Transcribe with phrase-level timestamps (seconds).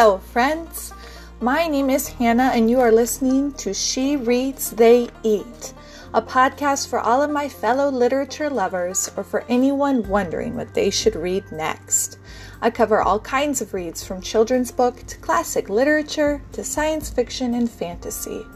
[0.00, 0.94] Hello, friends.
[1.42, 5.74] My name is Hannah, and you are listening to She Reads, They Eat,
[6.14, 10.88] a podcast for all of my fellow literature lovers or for anyone wondering what they
[10.88, 12.16] should read next.
[12.62, 17.52] I cover all kinds of reads from children's book to classic literature to science fiction
[17.52, 18.46] and fantasy.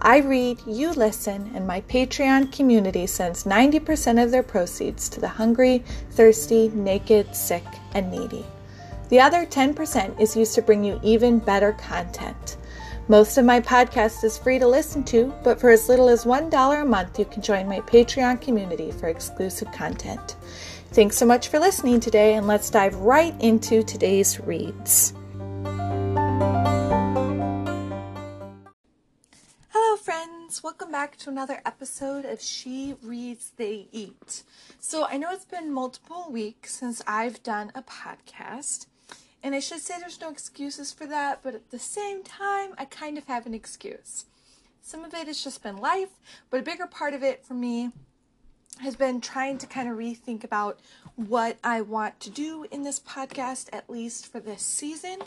[0.00, 5.28] I read, you listen, and my Patreon community sends 90% of their proceeds to the
[5.28, 8.46] hungry, thirsty, naked, sick, and needy.
[9.08, 12.58] The other 10% is used to bring you even better content.
[13.08, 16.82] Most of my podcast is free to listen to, but for as little as $1
[16.82, 20.36] a month, you can join my Patreon community for exclusive content.
[20.92, 25.14] Thanks so much for listening today, and let's dive right into today's reads.
[29.70, 30.62] Hello, friends.
[30.62, 34.42] Welcome back to another episode of She Reads, They Eat.
[34.80, 38.84] So, I know it's been multiple weeks since I've done a podcast.
[39.42, 42.84] And I should say there's no excuses for that, but at the same time, I
[42.84, 44.26] kind of have an excuse.
[44.82, 46.10] Some of it has just been life,
[46.50, 47.92] but a bigger part of it for me
[48.80, 50.80] has been trying to kind of rethink about
[51.16, 55.18] what I want to do in this podcast, at least for this season.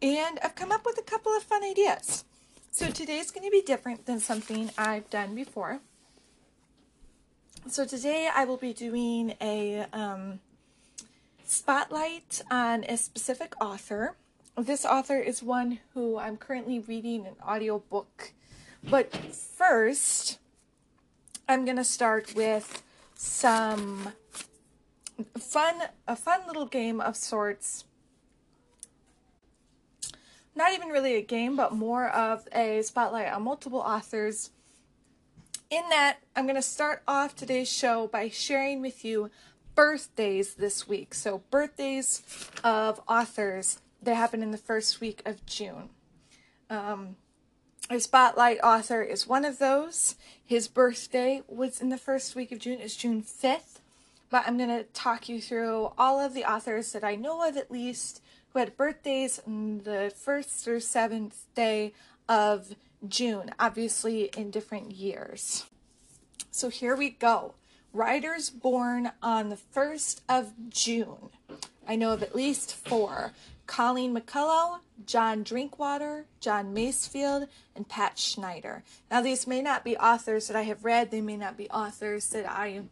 [0.00, 2.24] And I've come up with a couple of fun ideas.
[2.70, 5.80] So today's going to be different than something I've done before.
[7.68, 10.40] So today I will be doing a um,
[11.52, 14.16] spotlight on a specific author.
[14.56, 18.32] This author is one who I'm currently reading an audiobook.
[18.82, 20.38] But first,
[21.48, 22.82] I'm going to start with
[23.14, 24.14] some
[25.38, 27.84] fun a fun little game of sorts.
[30.54, 34.50] Not even really a game, but more of a spotlight on multiple authors.
[35.70, 39.30] In that, I'm going to start off today's show by sharing with you
[39.74, 41.14] birthdays this week.
[41.14, 42.22] So, birthdays
[42.62, 45.90] of authors that happen in the first week of June.
[46.68, 47.16] Um,
[47.90, 50.16] our spotlight author is one of those.
[50.44, 53.80] His birthday was in the first week of June, is June 5th.
[54.30, 57.56] But I'm going to talk you through all of the authors that I know of
[57.56, 61.92] at least who had birthdays on the first or seventh day
[62.28, 62.74] of
[63.06, 65.66] June, obviously in different years.
[66.50, 67.54] So here we go
[67.92, 71.30] writers born on the 1st of June.
[71.86, 73.32] I know of at least four
[73.66, 78.82] Colleen McCullough, John Drinkwater, John Masefield, and Pat Schneider.
[79.10, 82.28] Now, these may not be authors that I have read, they may not be authors
[82.30, 82.90] that I am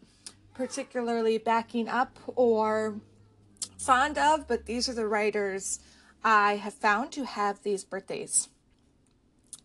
[0.54, 2.96] particularly backing up or
[3.78, 5.80] fond of, but these are the writers
[6.22, 8.48] I have found to have these birthdays.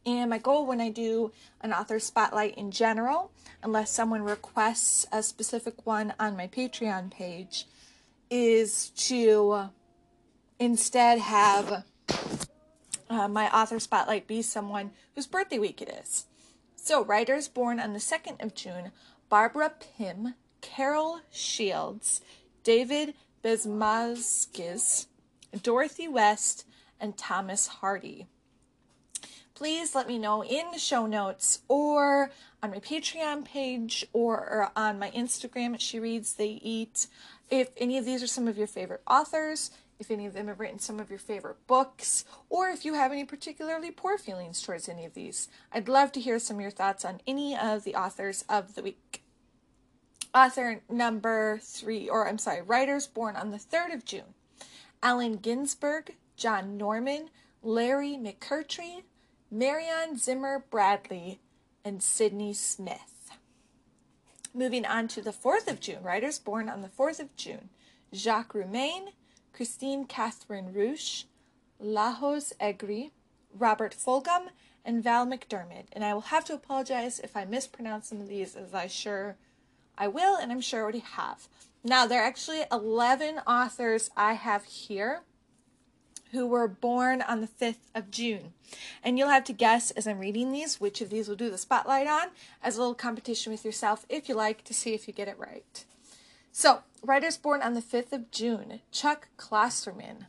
[0.05, 3.31] And my goal when I do an author spotlight in general,
[3.63, 7.65] unless someone requests a specific one on my Patreon page,
[8.29, 9.69] is to
[10.59, 11.83] instead have
[13.09, 16.27] uh, my author spotlight be someone whose birthday week it is.
[16.75, 18.91] So, writers born on the 2nd of June
[19.27, 22.21] Barbara Pym, Carol Shields,
[22.63, 25.07] David Bezmozgis,
[25.63, 26.65] Dorothy West,
[26.99, 28.27] and Thomas Hardy
[29.55, 32.29] please let me know in the show notes or
[32.61, 37.07] on my Patreon page or on my Instagram She Reads, They Eat
[37.49, 40.59] if any of these are some of your favorite authors, if any of them have
[40.59, 44.89] written some of your favorite books, or if you have any particularly poor feelings towards
[44.89, 45.47] any of these.
[45.71, 48.83] I'd love to hear some of your thoughts on any of the authors of the
[48.83, 49.23] week.
[50.33, 54.33] Author number three, or I'm sorry, writers born on the 3rd of June
[55.01, 57.29] Allen Ginsberg, John Norman,
[57.61, 59.03] Larry McMurtry,
[59.57, 61.39] Marion Zimmer Bradley,
[61.85, 63.31] and Sydney Smith.
[64.53, 67.69] Moving on to the 4th of June, writers born on the 4th of June
[68.13, 69.13] Jacques Roumain,
[69.53, 71.23] Kristine Kathryn Rusch,
[71.81, 73.11] Lajos Egri,
[73.57, 74.47] Robert Fulghum,
[74.83, 75.85] and Val McDermid.
[75.93, 79.37] And I will have to apologize if I mispronounce some of these, as I sure
[79.97, 81.47] I will, and I'm sure I already have.
[81.81, 85.21] Now, there are actually 11 authors I have here
[86.31, 88.53] who were born on the 5th of June.
[89.03, 91.57] And you'll have to guess as I'm reading these which of these will do the
[91.57, 92.27] spotlight on
[92.61, 95.39] as a little competition with yourself if you like to see if you get it
[95.39, 95.85] right.
[96.51, 100.27] So, writers born on the 5th of June Chuck Klosterman,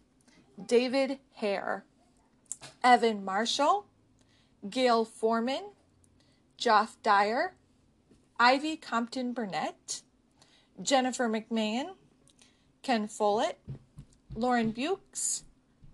[0.65, 1.85] David Hare,
[2.83, 3.87] Evan Marshall,
[4.69, 5.71] Gayle Forman,
[6.57, 7.55] Geoff Dyer,
[8.39, 10.03] Ivy Compton Burnett,
[10.81, 11.91] Jennifer McMahon,
[12.83, 13.59] Ken Follett,
[14.35, 15.43] Lauren Beukes,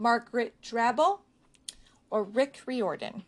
[0.03, 1.21] Margaret Drabble,
[2.11, 3.23] or Rick Riordan.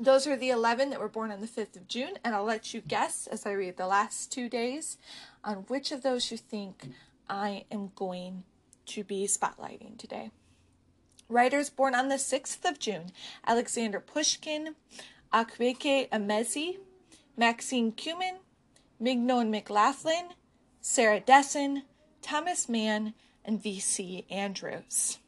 [0.00, 2.74] Those are the 11 that were born on the 5th of June, and I'll let
[2.74, 4.98] you guess as I read the last two days
[5.44, 6.88] on which of those you think
[7.30, 8.42] I am going
[8.86, 10.32] to be spotlighting today.
[11.28, 13.12] Writers born on the 6th of June
[13.46, 14.74] Alexander Pushkin,
[15.32, 16.78] Akwaeke Emezi,
[17.36, 18.38] Maxine Kumin,
[18.98, 20.30] Mignon McLaughlin,
[20.80, 21.84] Sarah Dessen,
[22.22, 24.26] Thomas Mann, and V.C.
[24.28, 25.18] Andrews.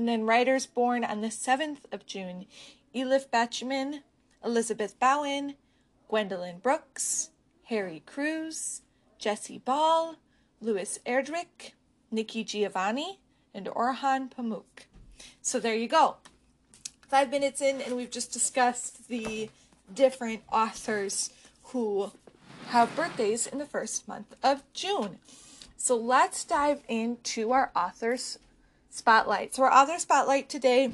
[0.00, 2.46] And then writers born on the 7th of June
[2.94, 4.00] Elif Batuman,
[4.42, 5.56] Elizabeth Bowen,
[6.08, 7.28] Gwendolyn Brooks,
[7.64, 8.80] Harry Crews,
[9.18, 10.16] Jesse Ball,
[10.58, 11.72] Louis Erdrich,
[12.10, 13.20] Nikki Giovanni,
[13.52, 14.86] and Orhan Pamuk.
[15.42, 16.16] So there you go.
[17.06, 19.50] Five minutes in, and we've just discussed the
[19.94, 21.28] different authors
[21.64, 22.10] who
[22.68, 25.18] have birthdays in the first month of June.
[25.76, 28.38] So let's dive into our authors
[28.90, 29.54] spotlight.
[29.54, 30.92] So our author spotlight today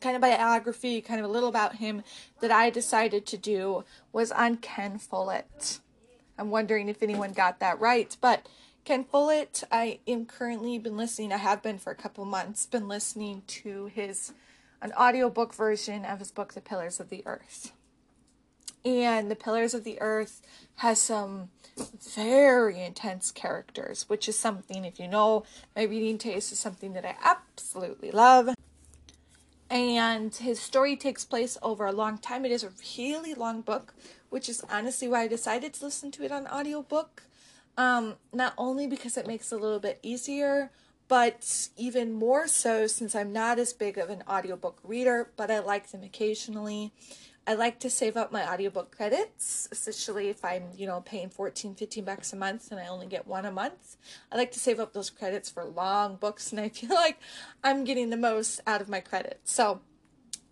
[0.00, 2.02] kind of biography, kind of a little about him
[2.40, 5.80] that I decided to do was on Ken Follett.
[6.38, 8.46] I'm wondering if anyone got that right, but
[8.84, 12.88] Ken Follett, I am currently been listening, I have been for a couple months, been
[12.88, 14.32] listening to his
[14.80, 17.72] an audiobook version of his book The Pillars of the Earth.
[18.84, 20.40] And The Pillars of the Earth
[20.76, 21.50] has some
[22.14, 25.44] very intense characters, which is something, if you know
[25.76, 28.50] my reading taste, is something that I absolutely love
[29.70, 32.44] and his story takes place over a long time.
[32.44, 33.94] It is a really long book,
[34.30, 37.24] which is honestly why I decided to listen to it on audiobook.
[37.76, 40.70] Um, not only because it makes it a little bit easier,
[41.06, 45.60] but even more so since I'm not as big of an audiobook reader, but I
[45.60, 46.92] like them occasionally.
[47.48, 51.76] I like to save up my audiobook credits, especially if I'm, you know, paying 14,
[51.76, 53.96] 15 bucks a month and I only get one a month.
[54.30, 57.18] I like to save up those credits for long books and I feel like
[57.64, 59.50] I'm getting the most out of my credits.
[59.50, 59.80] So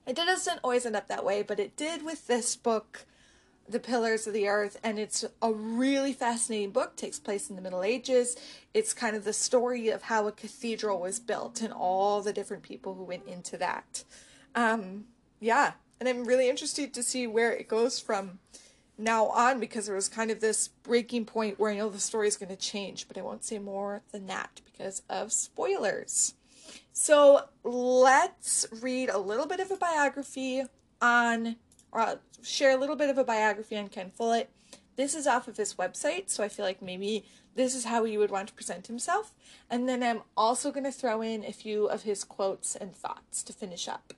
[0.07, 3.05] it doesn't always end up that way, but it did with this book,
[3.69, 6.93] The Pillars of the Earth, and it's a really fascinating book.
[6.95, 8.37] It takes place in the Middle Ages.
[8.73, 12.63] It's kind of the story of how a cathedral was built and all the different
[12.63, 14.03] people who went into that.
[14.55, 15.09] Um,
[15.41, 18.39] yeah, and I'm really interested to see where it goes from
[18.99, 22.29] now on because there was kind of this breaking point where I know the story
[22.29, 26.35] is going to change, but I won't say more than that because of spoilers.
[26.93, 30.63] So let's read a little bit of a biography
[31.01, 31.57] on,
[31.93, 34.51] or I'll share a little bit of a biography on Ken Follett.
[34.97, 38.17] This is off of his website, so I feel like maybe this is how he
[38.17, 39.35] would want to present himself.
[39.69, 43.43] And then I'm also going to throw in a few of his quotes and thoughts
[43.43, 44.15] to finish up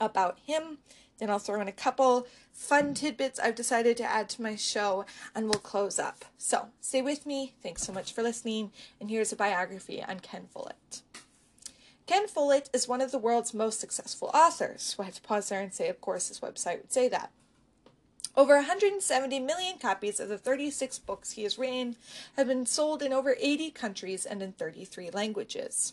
[0.00, 0.78] about him.
[1.18, 5.04] Then I'll throw in a couple fun tidbits I've decided to add to my show
[5.34, 6.24] and we'll close up.
[6.38, 7.54] So stay with me.
[7.62, 8.72] Thanks so much for listening.
[9.00, 11.02] And here's a biography on Ken Follett.
[12.06, 14.82] Ken Follett is one of the world's most successful authors.
[14.82, 17.30] So I have to pause there and say, of course, his website would say that.
[18.36, 21.96] Over 170 million copies of the 36 books he has written
[22.36, 25.92] have been sold in over 80 countries and in 33 languages.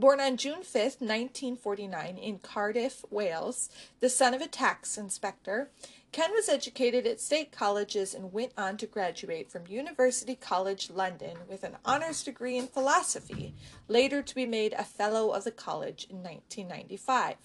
[0.00, 3.68] Born on June 5, 1949, in Cardiff, Wales,
[4.00, 5.68] the son of a tax inspector,
[6.10, 11.36] Ken was educated at state colleges and went on to graduate from University College London
[11.46, 13.54] with an honours degree in philosophy,
[13.88, 17.36] later to be made a Fellow of the College in 1995.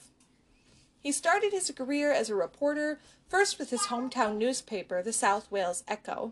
[0.98, 5.84] He started his career as a reporter, first with his hometown newspaper, the South Wales
[5.90, 6.31] Echo,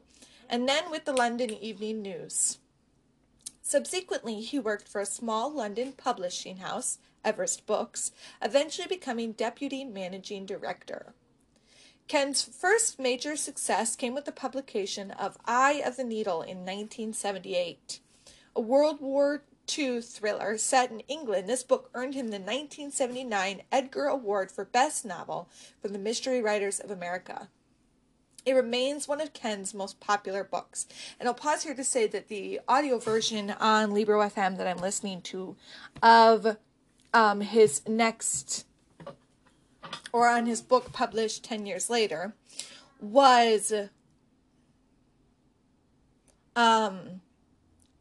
[0.49, 2.59] and then with the London Evening News.
[3.65, 10.46] Subsequently, he worked for a small London publishing house, Everest Books, eventually becoming deputy managing
[10.46, 11.13] director.
[12.10, 18.01] Ken's first major success came with the publication of Eye of the Needle in 1978.
[18.53, 19.43] A World War
[19.77, 25.05] II thriller set in England, this book earned him the 1979 Edgar Award for Best
[25.05, 25.48] Novel
[25.82, 27.48] from the Mystery Writers of America.
[28.45, 30.85] It remains one of Ken's most popular books.
[31.19, 34.77] And I'll pause here to say that the audio version on Libro FM that I'm
[34.77, 35.55] listening to
[36.01, 36.57] of
[37.13, 38.65] um, his next,
[40.12, 42.33] or on his book published 10 years later,
[43.00, 43.73] was.
[46.55, 47.21] Um,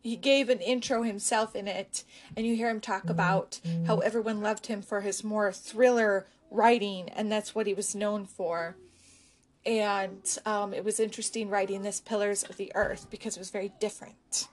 [0.02, 2.02] he gave an intro himself in it,
[2.36, 7.08] and you hear him talk about how everyone loved him for his more thriller writing,
[7.10, 8.76] and that's what he was known for
[9.64, 13.72] and um, it was interesting writing this Pillars of the Earth because it was very
[13.80, 14.48] different.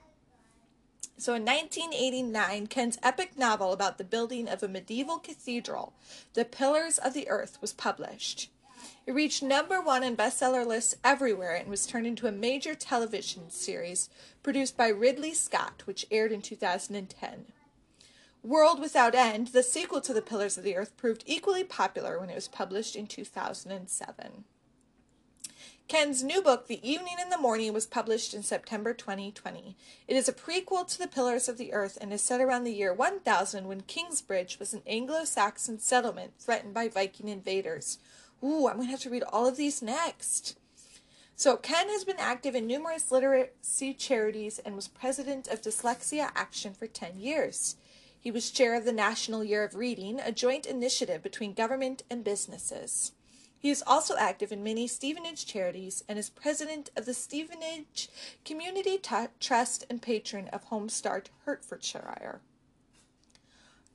[1.18, 5.94] So in 1989, Ken's epic novel about the building of a medieval cathedral,
[6.34, 8.50] The Pillars of the Earth, was published.
[9.06, 13.50] It reached number one on bestseller lists everywhere and was turned into a major television
[13.50, 14.10] series
[14.44, 17.46] produced by Ridley Scott, which aired in 2010.
[18.42, 22.30] World Without End, the sequel to The Pillars of the Earth, proved equally popular when
[22.30, 24.46] it was published in 2007.
[25.88, 29.76] Ken's new book, The Evening and the Morning, was published in September 2020.
[30.08, 32.74] It is a prequel to The Pillars of the Earth and is set around the
[32.74, 37.98] year 1000 when Kingsbridge was an Anglo Saxon settlement threatened by Viking invaders.
[38.44, 40.58] Ooh, I'm going to have to read all of these next.
[41.36, 46.74] So, Ken has been active in numerous literacy charities and was president of Dyslexia Action
[46.74, 47.78] for 10 years.
[48.20, 52.24] He was chair of the National Year of Reading, a joint initiative between government and
[52.24, 53.14] businesses.
[53.60, 58.08] He is also active in many Stevenage charities and is president of the Stevenage
[58.46, 62.40] Community T- Trust and patron of Homestart, Hertfordshire.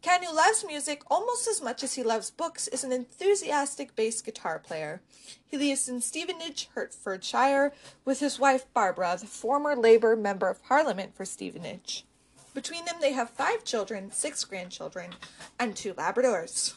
[0.02, 4.20] Ken, who loves music almost as much as he loves books, is an enthusiastic bass
[4.20, 5.00] guitar player.
[5.42, 7.72] He lives in Stevenage, Hertfordshire,
[8.04, 12.04] with his wife Barbara, the former Labour Member of Parliament for Stevenage.
[12.52, 15.14] Between them, they have five children, six grandchildren,
[15.58, 16.74] and two Labradors.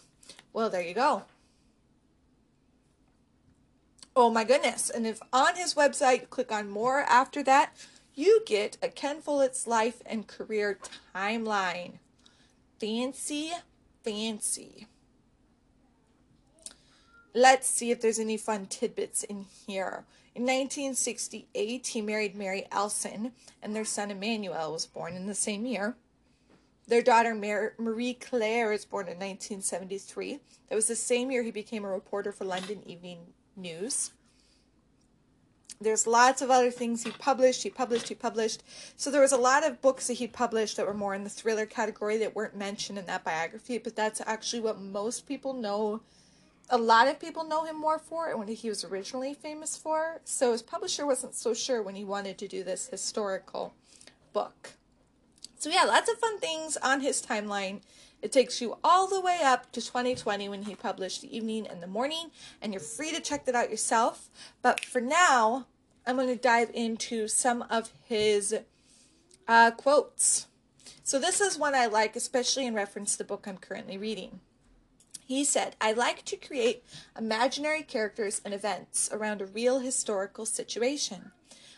[0.53, 1.24] Well, there you go.
[4.19, 4.89] Oh my goodness.
[4.89, 7.75] And if on his website, click on more after that,
[8.15, 10.79] you get a Ken Follett's life and career
[11.15, 12.00] timeline.
[12.79, 13.51] Fancy,
[14.03, 14.88] fancy.
[17.36, 20.05] Let's see if there's any fun tidbits in here.
[20.33, 25.63] In 1968, he married Mary Elson, and their son Emmanuel was born in the same
[25.63, 25.95] year.
[26.88, 30.39] Their daughter Marie Claire was born in 1973.
[30.69, 33.19] That was the same year he became a reporter for London Evening
[33.57, 34.11] news.
[35.79, 38.63] There's lots of other things he published, he published, he published.
[38.95, 41.29] So there was a lot of books that he published that were more in the
[41.29, 46.01] thriller category that weren't mentioned in that biography, but that's actually what most people know.
[46.69, 50.19] A lot of people know him more for and what he was originally famous for.
[50.25, 53.73] So his publisher wasn't so sure when he wanted to do this historical
[54.33, 54.71] book.
[55.59, 57.81] So yeah, lots of fun things on his timeline.
[58.21, 61.83] It takes you all the way up to 2020 when he published The Evening and
[61.83, 62.31] the Morning,
[62.62, 64.29] and you're free to check that out yourself.
[64.62, 65.67] But for now,
[66.05, 68.55] I'm going to dive into some of his
[69.47, 70.47] uh, quotes.
[71.03, 74.39] So, this is one I like, especially in reference to the book I'm currently reading.
[75.25, 76.86] He said, I like to create
[77.17, 81.31] imaginary characters and events around a real historical situation.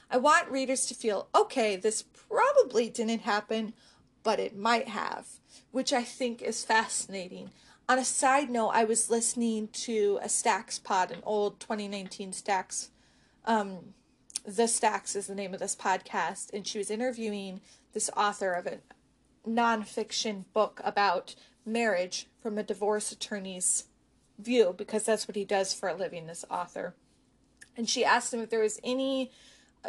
[0.09, 3.73] I want readers to feel, okay, this probably didn't happen,
[4.23, 5.38] but it might have
[5.71, 7.51] which I think is fascinating.
[7.87, 12.91] On a side note, I was listening to a Stacks pod, an old 2019 Stacks.
[13.45, 13.93] Um,
[14.45, 17.61] the Stacks is the name of this podcast, and she was interviewing
[17.93, 18.79] this author of a
[19.47, 21.35] nonfiction book about
[21.65, 23.85] marriage from a divorce attorney's
[24.37, 26.93] view, because that's what he does for a living, this author.
[27.75, 29.31] And she asked him if there was any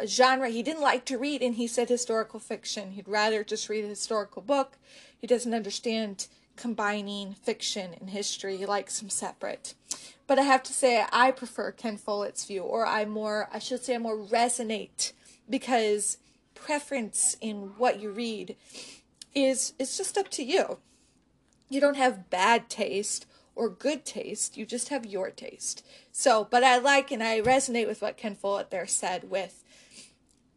[0.05, 2.91] genre he didn't like to read, and he said historical fiction.
[2.91, 4.77] He'd rather just read a historical book.
[5.19, 8.57] He doesn't understand combining fiction and history.
[8.57, 9.73] He likes them separate.
[10.27, 13.83] But I have to say, I prefer Ken Follett's view, or I more, I should
[13.83, 15.11] say, I more resonate
[15.49, 16.17] because
[16.55, 18.55] preference in what you read
[19.33, 20.77] is it's just up to you.
[21.69, 24.57] You don't have bad taste or good taste.
[24.57, 25.85] You just have your taste.
[26.11, 29.63] So, but I like and I resonate with what Ken Follett there said with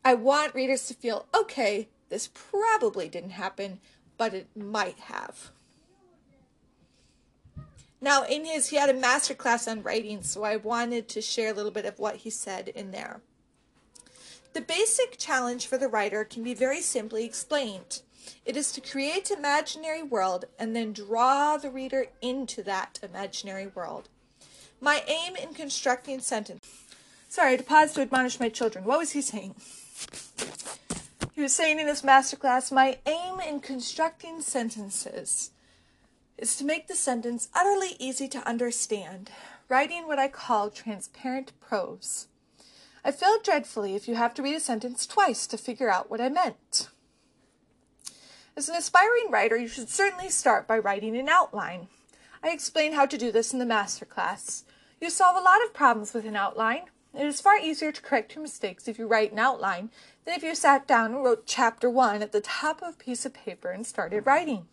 [0.05, 3.81] I want readers to feel okay, this probably didn't happen,
[4.19, 5.51] but it might have.
[8.01, 11.51] Now, in his, he had a master class on writing, so I wanted to share
[11.51, 13.23] a little bit of what he said in there.
[14.53, 18.03] The basic challenge for the writer can be very simply explained.
[18.45, 24.11] It is to create imaginary world and then draw the reader into that imaginary world.
[24.83, 26.61] My aim in constructing sentence.
[27.29, 28.85] Sorry, to pause to admonish my children.
[28.85, 29.55] What was he saying?
[31.35, 35.51] He was saying in his masterclass, My aim in constructing sentences
[36.39, 39.31] is to make the sentence utterly easy to understand,
[39.69, 42.29] writing what I call transparent prose.
[43.05, 46.21] I fail dreadfully if you have to read a sentence twice to figure out what
[46.21, 46.89] I meant.
[48.57, 51.89] As an aspiring writer, you should certainly start by writing an outline.
[52.43, 54.63] I explain how to do this in the masterclass.
[55.01, 56.85] You solve a lot of problems with an outline.
[57.17, 59.91] It is far easier to correct your mistakes if you write an outline
[60.25, 63.25] than if you sat down and wrote chapter one at the top of a piece
[63.25, 64.67] of paper and started writing.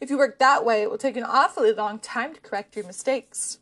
[0.00, 2.86] If you work that way, it will take an awfully long time to correct your
[2.86, 3.58] mistakes.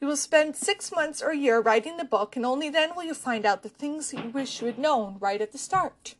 [0.00, 3.04] You will spend six months or a year writing the book, and only then will
[3.04, 6.14] you find out the things that you wish you had known right at the start.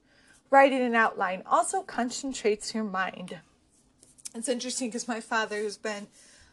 [0.50, 3.38] Writing an outline also concentrates your mind.
[4.34, 6.08] It's interesting because my father, who's been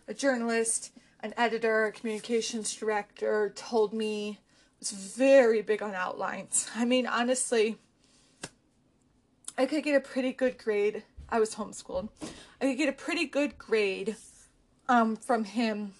[0.08, 4.38] a journalist, an editor, a communications director, told me
[4.80, 6.70] was very big on outlines.
[6.76, 7.78] I mean, honestly,
[9.58, 11.04] I could get a pretty good grade.
[11.28, 12.10] I was homeschooled.
[12.62, 14.16] I could get a pretty good grade
[14.88, 15.94] um, from him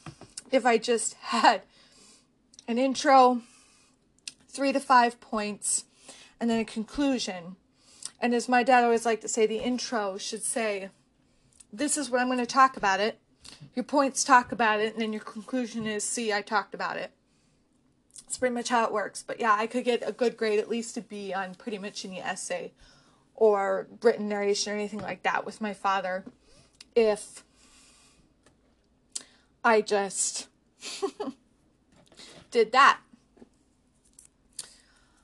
[0.52, 1.62] if I just had
[2.68, 3.42] an intro,
[4.48, 5.86] three to five points,
[6.40, 7.58] and then a conclusion.
[8.22, 10.90] And as my dad always liked to say, the intro should say,
[11.72, 13.20] This is what I'm going to talk about it.
[13.76, 17.12] Your points talk about it, and then your conclusion is, See, I talked about it.
[18.30, 19.24] That's pretty much how it works.
[19.26, 22.06] But yeah, I could get a good grade, at least to be on pretty much
[22.06, 22.74] any essay
[23.34, 26.24] or written narration or anything like that with my father
[26.96, 27.44] if
[29.64, 30.48] I just
[32.52, 33.00] did that.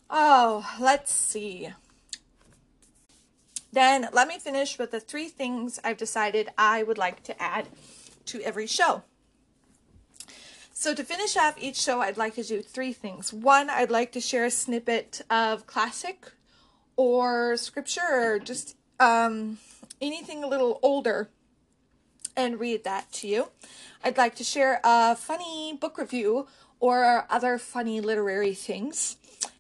[0.10, 1.70] Oh, let's see.
[3.72, 7.68] Then let me finish with the three things I've decided I would like to add
[8.26, 9.04] to every show.
[10.86, 13.34] So, to finish off each show, I'd like to do three things.
[13.34, 16.32] One, I'd like to share a snippet of classic
[16.96, 19.58] or scripture or just um,
[20.00, 21.32] anything a little older
[22.38, 23.48] and read that to you.
[24.04, 26.46] I'd like to share a funny book review
[26.80, 29.18] or other funny literary things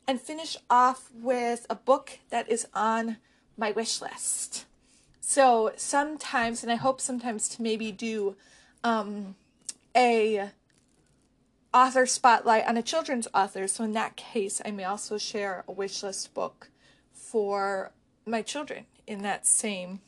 [0.08, 3.18] and finish off with a book that is on
[3.58, 4.66] my wish list.
[5.22, 8.36] So sometimes, and I hope sometimes to maybe do
[8.84, 9.34] um,
[9.96, 10.52] a
[11.76, 13.68] author spotlight on a children's author.
[13.68, 16.70] So in that case, I may also share a wish list book
[17.12, 17.92] for
[18.26, 20.00] my children in that same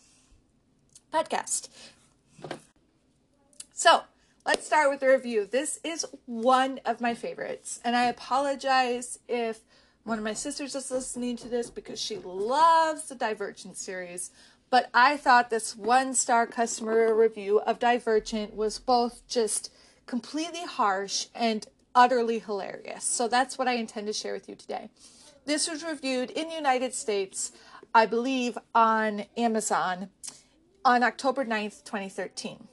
[1.13, 1.67] podcast.
[3.73, 4.03] So
[4.45, 5.45] let's start with the review.
[5.45, 9.59] This is one of my favorites, and I apologize if
[10.05, 14.31] one of my sisters is listening to this because she loves the Divergent series.
[14.69, 19.69] But I thought this one star customer review of Divergent was both just
[20.07, 23.03] completely harsh and utterly hilarious.
[23.03, 24.89] So that's what I intend to share with you today.
[25.45, 27.51] This was reviewed in the United States,
[27.93, 30.09] I believe, on Amazon
[30.83, 32.67] on October 9th, 2013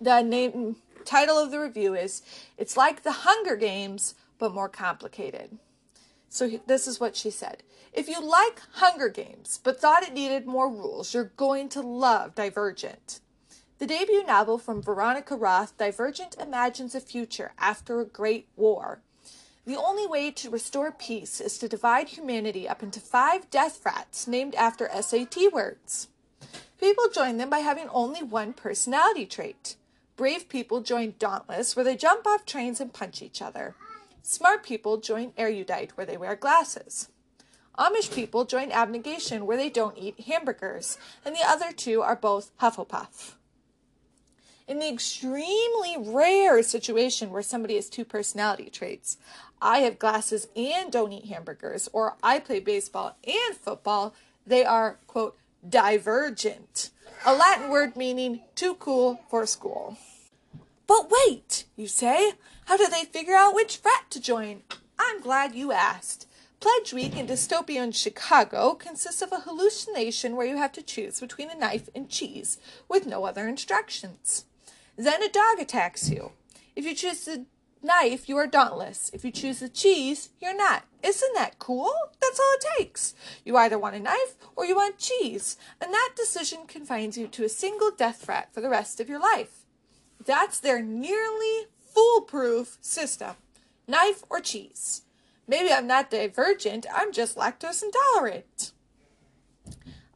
[0.00, 2.22] the name title of the review is
[2.56, 5.58] It's Like the Hunger Games, but more complicated.
[6.28, 7.62] So this is what she said.
[7.92, 12.34] If you like Hunger Games, but thought it needed more rules, you're going to love
[12.34, 13.20] Divergent.
[13.78, 19.02] The debut novel from Veronica Roth, Divergent imagines a future after a great war.
[19.66, 24.26] The only way to restore peace is to divide humanity up into five death rats
[24.26, 26.08] named after SAT words.
[26.80, 29.76] People join them by having only one personality trait.
[30.16, 33.76] Brave people join Dauntless, where they jump off trains and punch each other.
[34.22, 37.10] Smart people join Erudite, where they wear glasses.
[37.78, 42.50] Amish people join Abnegation, where they don't eat hamburgers, and the other two are both
[42.60, 43.36] Hufflepuff.
[44.68, 49.16] In the extremely rare situation where somebody has two personality traits,
[49.62, 54.14] I have glasses and don't eat hamburgers, or I play baseball and football,
[54.46, 56.90] they are, quote, divergent,
[57.24, 59.96] a Latin word meaning too cool for school.
[60.86, 62.32] But wait, you say,
[62.66, 64.64] how do they figure out which frat to join?
[64.98, 66.26] I'm glad you asked.
[66.60, 71.48] Pledge Week in dystopian Chicago consists of a hallucination where you have to choose between
[71.50, 74.44] a knife and cheese with no other instructions.
[74.98, 76.32] Then a dog attacks you.
[76.74, 77.46] If you choose the
[77.84, 79.12] knife, you are dauntless.
[79.14, 80.82] If you choose the cheese, you're not.
[81.04, 81.94] Isn't that cool?
[82.20, 83.14] That's all it takes.
[83.44, 87.44] You either want a knife or you want cheese, and that decision confines you to
[87.44, 89.64] a single death threat for the rest of your life.
[90.24, 93.36] That's their nearly foolproof system
[93.86, 95.02] knife or cheese.
[95.46, 98.72] Maybe I'm not divergent, I'm just lactose intolerant.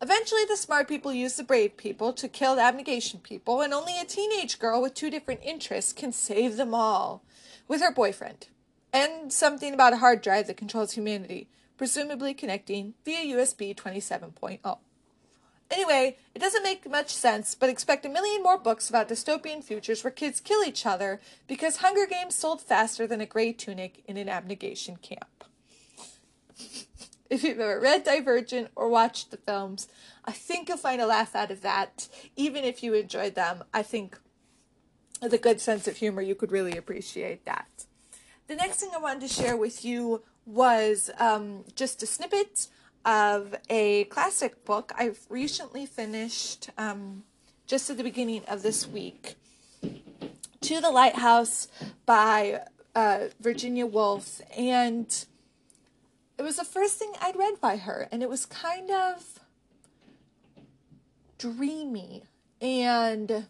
[0.03, 4.01] Eventually, the smart people use the brave people to kill the abnegation people, and only
[4.01, 7.23] a teenage girl with two different interests can save them all
[7.69, 8.49] with her boyfriend
[8.93, 14.79] and something about a hard drive that controls humanity, presumably connecting via USB 27.0.
[15.71, 20.05] Anyway, it doesn't make much sense, but expect a million more books about dystopian futures
[20.05, 24.19] where kids kill each other because Hunger Games sold faster than a gray tunic in
[24.19, 25.45] an abnegation camp.
[27.33, 29.89] If you've ever read Divergent or watched the films,
[30.25, 32.09] I think you'll find a laugh out of that.
[32.37, 34.19] Even if you enjoyed them, I think
[35.23, 37.87] with a good sense of humor, you could really appreciate that.
[38.49, 42.69] The next thing I wanted to share with you was um, just a snippet
[43.05, 47.23] of a classic book I've recently finished um,
[47.67, 49.37] just at the beginning of this week.
[49.81, 51.69] To the Lighthouse
[52.05, 52.61] by
[52.95, 54.43] uh, Virginia Woolf.
[54.57, 55.25] And
[56.43, 58.09] it was the first thing I'd read by her.
[58.11, 59.39] And it was kind of
[61.39, 62.25] dreamy.
[62.61, 63.47] And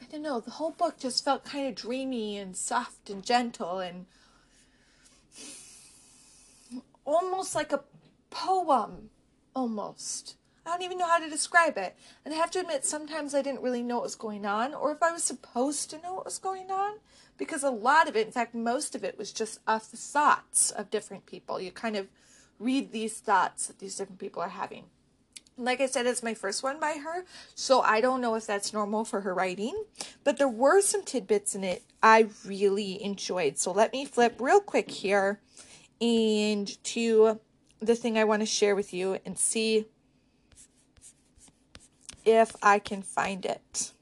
[0.00, 3.78] I don't know, the whole book just felt kind of dreamy and soft and gentle.
[3.78, 4.06] And
[7.04, 7.84] almost like a
[8.30, 9.10] poem,
[9.54, 10.34] almost.
[10.66, 11.96] I don't even know how to describe it.
[12.24, 14.90] And I have to admit, sometimes I didn't really know what was going on, or
[14.90, 16.94] if I was supposed to know what was going on,
[17.38, 20.72] because a lot of it, in fact, most of it was just off the thoughts
[20.72, 21.60] of different people.
[21.60, 22.08] You kind of
[22.58, 24.84] read these thoughts that these different people are having.
[25.56, 27.24] Like I said, it's my first one by her,
[27.54, 29.84] so I don't know if that's normal for her writing,
[30.24, 33.56] but there were some tidbits in it I really enjoyed.
[33.56, 35.40] So let me flip real quick here
[36.00, 37.40] and to
[37.80, 39.86] the thing I want to share with you and see
[42.26, 43.92] if I can find it.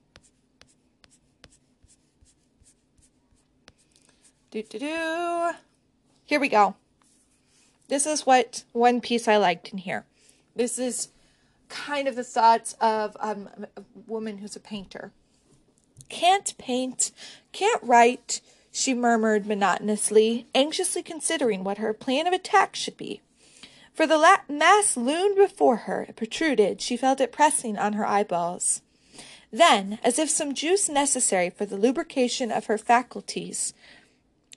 [4.50, 5.50] Do do do.
[6.24, 6.74] Here we go.
[7.88, 10.06] This is what one piece I liked in here.
[10.56, 11.08] This is
[11.68, 15.12] kind of the thoughts of um, a woman who's a painter.
[16.08, 17.10] Can't paint,
[17.52, 23.20] can't write, she murmured monotonously, anxiously considering what her plan of attack should be.
[23.94, 28.04] For the la- mass loomed before her, it protruded, she felt it pressing on her
[28.06, 28.82] eyeballs.
[29.52, 33.72] Then, as if some juice necessary for the lubrication of her faculties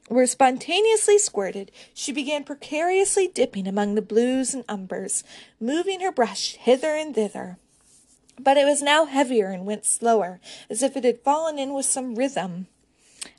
[0.10, 5.24] were spontaneously squirted, she began precariously dipping among the blues and umbers,
[5.60, 7.60] moving her brush hither and thither.
[8.40, 11.86] But it was now heavier and went slower, as if it had fallen in with
[11.86, 12.68] some rhythm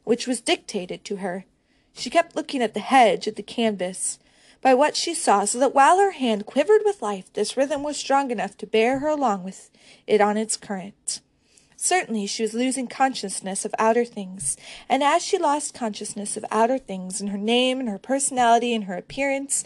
[0.04, 1.44] which was dictated to her.
[1.92, 4.18] She kept looking at the hedge, at the canvas
[4.60, 7.96] by what she saw, so that while her hand quivered with life, this rhythm was
[7.96, 9.70] strong enough to bear her along with
[10.06, 11.20] it on its current.
[11.80, 14.56] Certainly she was losing consciousness of outer things,
[14.88, 18.84] and as she lost consciousness of outer things, and her name, and her personality, and
[18.84, 19.62] her appearance,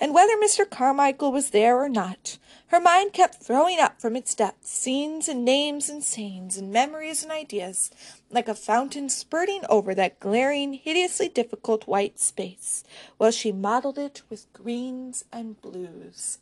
[0.00, 0.68] and whether Mr.
[0.68, 5.44] Carmichael was there or not, her mind kept throwing up from its depths scenes and
[5.44, 7.92] names and scenes and memories and ideas,
[8.28, 12.82] like a fountain spurting over that glaring, hideously difficult white space,
[13.18, 16.40] while she modeled it with greens and blues.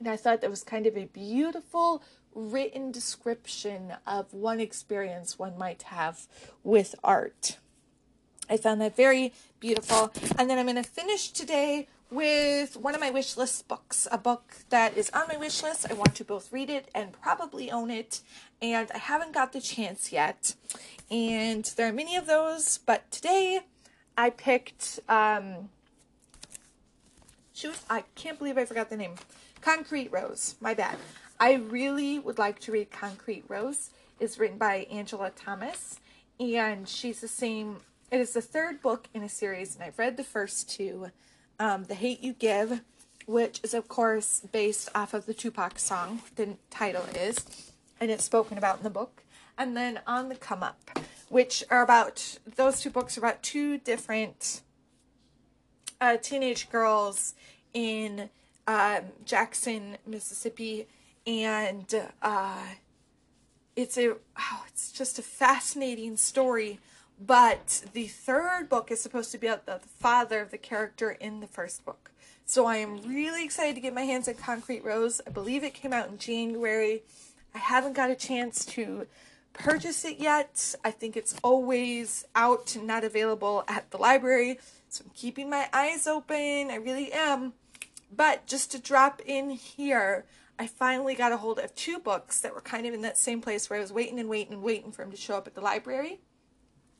[0.00, 2.02] And I thought that was kind of a beautiful
[2.38, 6.26] written description of one experience one might have
[6.62, 7.58] with art.
[8.48, 10.12] I found that very beautiful.
[10.38, 14.16] And then I'm going to finish today with one of my wish list books, a
[14.16, 15.90] book that is on my wish list.
[15.90, 18.22] I want to both read it and probably own it,
[18.62, 20.54] and I haven't got the chance yet.
[21.10, 23.60] And there are many of those, but today
[24.16, 25.68] I picked um
[27.58, 29.14] shoot, I can't believe I forgot the name.
[29.60, 30.54] Concrete Rose.
[30.60, 30.96] My bad.
[31.40, 33.90] I really would like to read Concrete Rose.
[34.20, 35.98] It's written by Angela Thomas,
[36.38, 37.78] and she's the same.
[38.12, 41.10] It is the third book in a series, and I've read the first two
[41.58, 42.82] um, The Hate You Give,
[43.26, 47.44] which is, of course, based off of the Tupac song, the title is,
[48.00, 49.24] and it's spoken about in the book.
[49.56, 50.78] And then On the Come Up,
[51.28, 54.62] which are about, those two books are about two different
[56.00, 57.34] uh, teenage girls
[57.72, 58.30] in
[58.66, 60.86] um, Jackson, Mississippi,
[61.26, 62.66] and uh,
[63.76, 66.80] it's a oh, it's just a fascinating story
[67.20, 71.40] but the third book is supposed to be about the father of the character in
[71.40, 72.12] the first book.
[72.44, 75.20] So I am really excited to get my hands on Concrete Rose.
[75.26, 77.02] I believe it came out in January.
[77.54, 79.06] I haven't got a chance to
[79.52, 80.74] purchase it yet.
[80.84, 84.58] I think it's always out and not available at the library.
[84.88, 86.70] So I'm keeping my eyes open.
[86.70, 87.54] I really am.
[88.14, 90.24] But just to drop in here,
[90.58, 93.40] I finally got a hold of two books that were kind of in that same
[93.40, 95.54] place where I was waiting and waiting and waiting for them to show up at
[95.54, 96.20] the library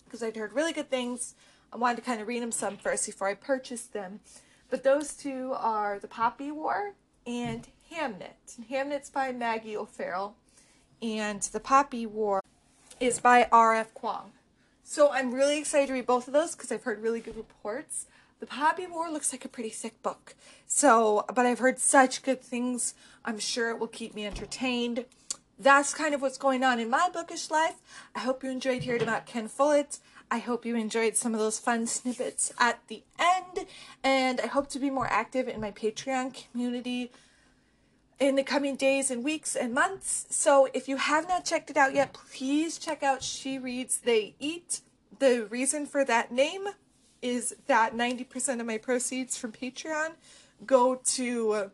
[0.04, 1.34] because I'd heard really good things.
[1.72, 4.20] I wanted to kind of read them some first before I purchased them.
[4.70, 6.94] But those two are The Poppy War
[7.26, 8.56] and Hamnet.
[8.56, 10.36] And Hamnet's by Maggie O'Farrell,
[11.02, 12.42] and The Poppy War
[13.00, 13.94] is by R.F.
[13.94, 14.30] Kuang.
[14.82, 18.06] So I'm really excited to read both of those because I've heard really good reports.
[18.40, 20.34] The Poppy War looks like a pretty sick book.
[20.66, 22.94] So, but I've heard such good things.
[23.24, 25.04] I'm sure it will keep me entertained
[25.58, 27.74] that's kind of what's going on in my bookish life.
[28.14, 29.98] I hope you enjoyed hearing about Ken Follett.
[30.30, 33.66] I hope you enjoyed some of those fun snippets at the end.
[34.04, 37.10] And I hope to be more active in my Patreon community
[38.20, 40.26] in the coming days and weeks and months.
[40.30, 44.34] So if you have not checked it out yet, please check out She Reads, They
[44.40, 44.80] Eat.
[45.18, 46.68] The reason for that name
[47.22, 50.10] is that 90% of my proceeds from Patreon
[50.66, 51.70] go to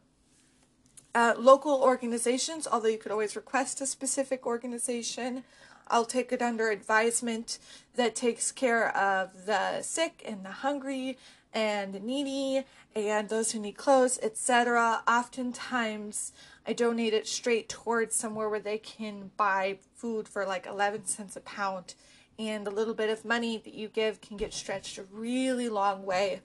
[1.15, 5.45] uh, local organizations, although you could always request a specific organization.
[5.89, 7.59] I'll take it under advisement
[7.97, 11.19] that takes care of the sick and the hungry
[11.55, 12.64] and needy
[12.95, 15.03] and those who need clothes, etc.
[15.07, 16.33] Oftentimes,
[16.67, 21.37] I donate it straight towards somewhere where they can buy food for like 11 cents
[21.37, 21.95] a pound.
[22.37, 26.05] And a little bit of money that you give can get stretched a really long
[26.05, 26.40] way,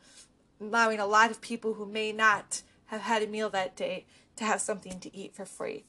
[0.62, 4.44] allowing a lot of people who may not have had a meal that day to
[4.44, 5.84] have something to eat for free.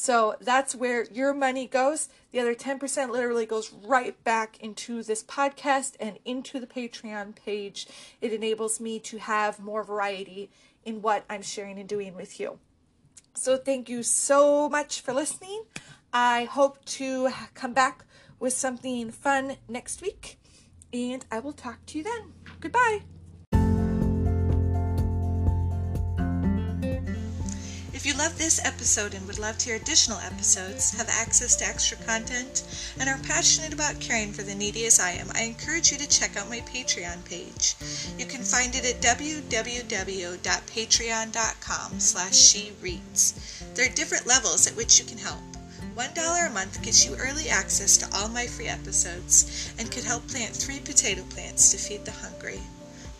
[0.00, 2.08] So that's where your money goes.
[2.32, 7.86] The other 10% literally goes right back into this podcast and into the Patreon page.
[8.22, 10.50] It enables me to have more variety
[10.86, 12.58] in what I'm sharing and doing with you.
[13.34, 15.64] So thank you so much for listening.
[16.14, 18.06] I hope to come back
[18.38, 20.40] with something fun next week,
[20.94, 22.32] and I will talk to you then.
[22.58, 23.00] Goodbye.
[28.00, 31.66] If you love this episode and would love to hear additional episodes, have access to
[31.66, 32.62] extra content,
[32.98, 36.08] and are passionate about caring for the needy as I am, I encourage you to
[36.08, 37.74] check out my Patreon page.
[38.16, 43.62] You can find it at www.patreon.com slash she reads.
[43.74, 45.42] There are different levels at which you can help.
[45.94, 50.26] $1 a month gets you early access to all my free episodes and could help
[50.26, 52.62] plant three potato plants to feed the hungry.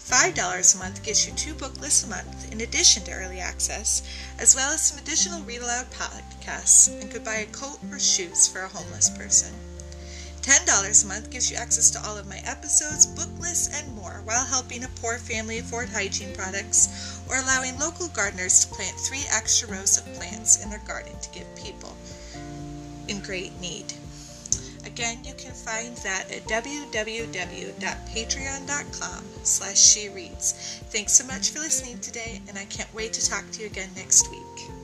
[0.02, 4.02] $5 a month gets you two book lists a month in addition to early access,
[4.38, 8.48] as well as some additional read aloud podcasts, and could buy a coat or shoes
[8.48, 9.54] for a homeless person.
[10.42, 14.22] $10 a month gives you access to all of my episodes, book lists, and more
[14.24, 19.24] while helping a poor family afford hygiene products or allowing local gardeners to plant three
[19.30, 21.94] extra rows of plants in their garden to give people
[23.06, 23.92] in great need.
[24.90, 30.80] Again, you can find that at www.patreon.com slash she reads.
[30.90, 33.90] Thanks so much for listening today, and I can't wait to talk to you again
[33.94, 34.79] next week.